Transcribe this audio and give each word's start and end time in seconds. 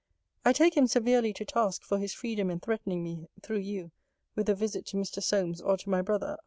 I 0.43 0.51
take 0.51 0.75
him 0.75 0.87
severely 0.87 1.31
to 1.33 1.45
task 1.45 1.83
for 1.83 1.99
his 1.99 2.11
freedom 2.11 2.49
in 2.49 2.59
threatening 2.59 3.03
me, 3.03 3.27
through 3.43 3.59
you, 3.59 3.91
with 4.33 4.49
a 4.49 4.55
visit 4.55 4.87
to 4.87 4.97
Mr. 4.97 5.21
Solmes, 5.21 5.61
or 5.61 5.77
to 5.77 5.89
my 5.91 6.01
brother. 6.01 6.39